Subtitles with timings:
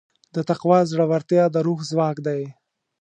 [0.35, 2.41] د تقوی زړورتیا د روح ځواک دی.